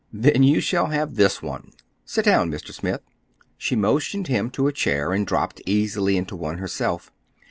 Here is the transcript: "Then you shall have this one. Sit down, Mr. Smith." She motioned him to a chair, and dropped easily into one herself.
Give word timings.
"Then 0.11 0.41
you 0.41 0.61
shall 0.61 0.87
have 0.87 1.13
this 1.13 1.43
one. 1.43 1.73
Sit 2.05 2.25
down, 2.25 2.49
Mr. 2.49 2.73
Smith." 2.73 3.01
She 3.55 3.75
motioned 3.75 4.25
him 4.25 4.49
to 4.49 4.65
a 4.65 4.71
chair, 4.73 5.13
and 5.13 5.27
dropped 5.27 5.61
easily 5.67 6.17
into 6.17 6.35
one 6.35 6.57
herself. 6.57 7.11